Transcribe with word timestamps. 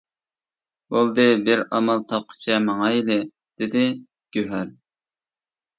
—بولدى، 0.95 1.25
بىر 1.49 1.61
ئامال 1.79 2.01
تاپقىچە 2.13 2.59
ماڭايلى،— 2.71 3.19
دېدى 3.63 3.87
گۆھەر. 4.37 4.75